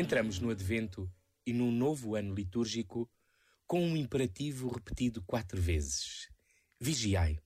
Entramos 0.00 0.38
no 0.38 0.48
Advento 0.48 1.12
e 1.44 1.52
num 1.52 1.70
novo 1.70 2.16
ano 2.16 2.32
litúrgico 2.32 3.06
com 3.66 3.84
um 3.84 3.94
imperativo 3.94 4.66
repetido 4.70 5.22
quatro 5.24 5.60
vezes: 5.60 6.26
Vigiai. 6.80 7.38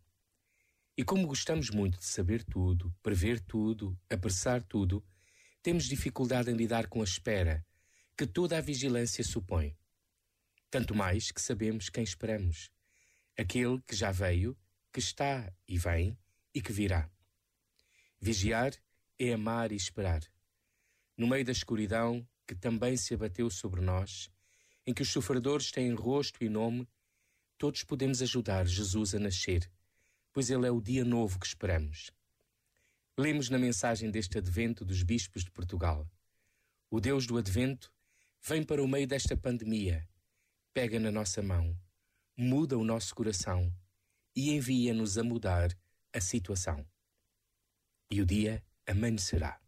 E 0.97 1.03
como 1.03 1.27
gostamos 1.27 1.69
muito 1.71 1.99
de 1.99 2.05
saber 2.05 2.45
tudo, 2.45 2.95
prever 3.03 3.41
tudo, 3.41 3.99
apressar 4.09 4.63
tudo, 4.63 5.05
temos 5.65 5.87
dificuldade 5.87 6.49
em 6.49 6.55
lidar 6.55 6.87
com 6.87 7.01
a 7.01 7.05
espera 7.05 7.67
que 8.17 8.25
toda 8.25 8.57
a 8.57 8.61
vigilância 8.61 9.25
supõe. 9.25 9.77
Tanto 10.71 10.95
mais 10.95 11.33
que 11.33 11.43
sabemos 11.43 11.89
quem 11.89 12.05
esperamos: 12.05 12.71
aquele 13.37 13.83
que 13.83 13.97
já 13.97 14.13
veio, 14.13 14.57
que 14.93 15.01
está 15.01 15.53
e 15.67 15.77
vem 15.77 16.17
e 16.55 16.63
que 16.63 16.73
virá. 16.73 17.11
Vigiar 18.21 18.73
é 19.19 19.33
amar 19.33 19.73
e 19.73 19.75
esperar. 19.75 20.23
No 21.17 21.27
meio 21.27 21.45
da 21.45 21.51
escuridão 21.51 22.25
que 22.47 22.55
também 22.55 22.97
se 22.97 23.15
abateu 23.15 23.49
sobre 23.51 23.81
nós, 23.81 24.31
em 24.87 24.93
que 24.93 25.03
os 25.03 25.11
sofredores 25.11 25.71
têm 25.71 25.95
rosto 25.95 26.45
e 26.45 26.49
nome, 26.49 26.89
todos 27.57 27.85
podemos 27.85 28.21
ajudar 28.21 28.67
Jesus 28.67 29.15
a 29.15 29.19
nascer, 29.19 29.71
pois 30.33 30.51
ele 30.51 30.67
é 30.67 30.71
o 30.71 30.81
dia 30.81 31.05
novo 31.05 31.39
que 31.39 31.47
esperamos. 31.47 32.11
Lemos 33.17 33.49
na 33.49 33.59
mensagem 33.59 34.11
deste 34.11 34.39
advento 34.39 34.85
dos 34.85 35.03
bispos 35.03 35.45
de 35.45 35.51
Portugal. 35.51 36.11
O 36.91 37.01
Deus 37.01 37.27
do 37.27 37.39
advento 37.39 37.93
vem 38.43 38.63
para 38.63 38.83
o 38.83 38.89
meio 38.89 39.07
desta 39.07 39.37
pandemia, 39.37 40.07
pega 40.73 40.99
na 40.99 41.11
nossa 41.11 41.41
mão, 41.41 41.79
muda 42.37 42.77
o 42.77 42.85
nosso 42.85 43.15
coração 43.15 43.73
e 44.35 44.51
envia-nos 44.51 45.17
a 45.17 45.23
mudar 45.23 45.71
a 46.13 46.21
situação. 46.21 46.85
E 48.11 48.21
o 48.21 48.27
dia 48.27 48.63
amanhecerá. 48.87 49.64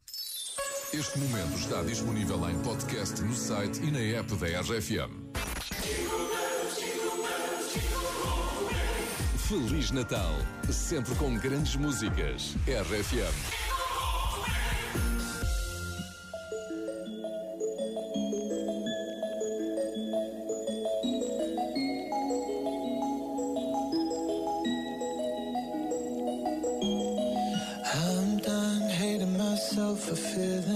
Este 0.92 1.18
momento 1.18 1.58
está 1.58 1.82
disponível 1.82 2.48
em 2.48 2.58
podcast 2.60 3.20
no 3.20 3.34
site 3.34 3.82
e 3.82 3.90
na 3.90 3.98
app 4.18 4.34
da 4.36 4.46
RFM. 4.60 5.10
Feliz 9.48 9.90
Natal, 9.90 10.34
sempre 10.70 11.14
com 11.16 11.34
grandes 11.36 11.76
músicas. 11.76 12.54
RFM. 12.66 13.66
Myself 29.56 30.00
for 30.00 30.16
feeling. 30.16 30.75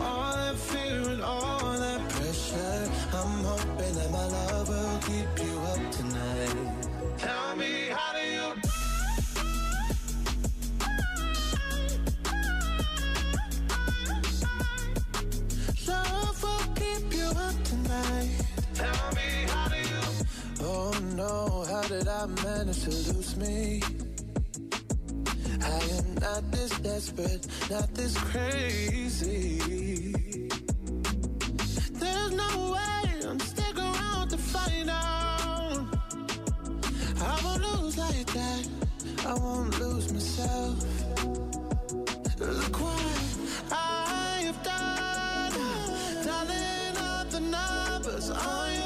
All 0.00 0.32
that 0.36 0.56
fear 0.56 1.00
and 1.10 1.22
all 1.22 1.78
that 1.78 2.08
pressure. 2.10 2.90
I'm 3.14 3.44
hoping 3.44 3.94
that 3.94 4.10
my 4.10 4.26
love 4.26 4.68
will 4.68 4.98
keep 5.00 5.46
you 5.46 5.58
up 5.60 5.90
tonight. 5.92 6.56
Tell 7.18 7.56
me, 7.56 7.88
how 7.90 8.12
do 8.12 8.22
you? 8.28 8.54
Love 15.88 16.42
will 16.42 16.74
keep 16.74 17.12
you 17.14 17.26
up 17.26 17.64
tonight. 17.64 18.30
Tell 18.74 19.14
me, 19.14 19.46
how 19.48 19.68
do 19.68 19.76
you? 19.76 20.02
Oh 20.60 20.92
no, 21.14 21.64
how 21.70 21.82
did 21.88 22.08
I 22.08 22.26
manage 22.44 22.82
to 22.84 22.90
lose 22.90 23.36
me? 23.36 23.82
Not 26.26 26.50
this 26.50 26.70
desperate, 26.80 27.46
not 27.70 27.94
this 27.94 28.18
crazy. 28.18 29.60
There's 31.92 32.32
no 32.32 32.72
way 32.72 33.28
I'm 33.28 33.38
stick 33.38 33.78
around 33.78 34.30
to 34.30 34.36
find 34.36 34.90
out. 34.90 35.86
I 37.20 37.40
won't 37.44 37.62
lose 37.62 37.96
like 37.96 38.26
that. 38.34 38.68
I 39.24 39.34
won't 39.34 39.78
lose 39.78 40.12
myself. 40.12 40.84
Look 42.40 42.80
what 42.80 43.70
I 43.70 44.42
have 44.46 44.62
done. 44.64 45.52
Dialing 46.26 46.96
up 46.98 47.30
the 47.30 47.40
numbers. 47.40 48.32
Oh 48.34 48.68
yeah. 48.74 48.85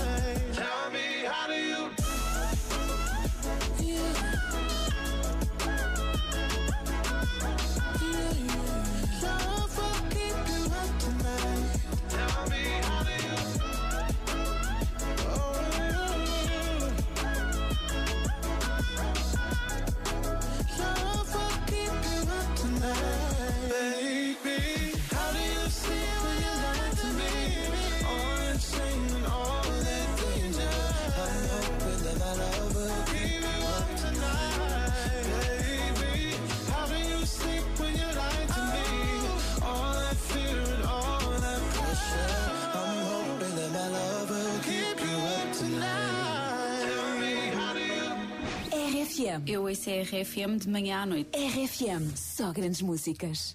RFM. 49.21 49.43
Eu 49.47 49.63
ouço 49.63 49.89
a 49.89 50.01
RFM 50.01 50.57
de 50.57 50.67
manhã 50.67 51.03
à 51.03 51.05
noite. 51.05 51.29
RFM. 51.37 52.15
Só 52.15 52.51
grandes 52.51 52.81
músicas. 52.81 53.53